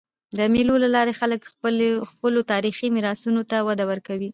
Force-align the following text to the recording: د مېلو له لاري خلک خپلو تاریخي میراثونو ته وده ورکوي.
د 0.37 0.39
مېلو 0.53 0.75
له 0.83 0.89
لاري 0.95 1.13
خلک 1.19 1.39
خپلو 2.15 2.39
تاریخي 2.53 2.87
میراثونو 2.95 3.41
ته 3.49 3.57
وده 3.67 3.83
ورکوي. 3.91 4.29